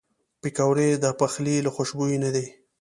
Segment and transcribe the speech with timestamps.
[0.41, 2.45] پکورې د پخلي له خوشبویو نه دي